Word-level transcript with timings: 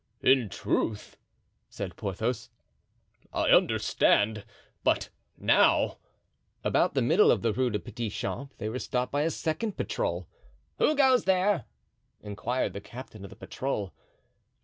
"In 0.23 0.49
truth," 0.49 1.17
said 1.69 1.95
Porthos, 1.95 2.49
"I 3.31 3.51
understand; 3.51 4.45
but 4.83 5.09
now——" 5.37 5.99
About 6.63 6.95
the 6.95 7.03
middle 7.03 7.29
of 7.29 7.43
the 7.43 7.53
Rue 7.53 7.69
des 7.69 7.77
Petits 7.77 8.11
Champs 8.15 8.55
they 8.55 8.67
were 8.67 8.79
stopped 8.79 9.11
by 9.11 9.21
a 9.21 9.29
second 9.29 9.77
patrol. 9.77 10.27
"Who 10.79 10.95
goes 10.95 11.25
there?" 11.25 11.65
inquired 12.23 12.73
the 12.73 12.81
captain 12.81 13.23
of 13.23 13.29
the 13.29 13.35
patrol. 13.35 13.93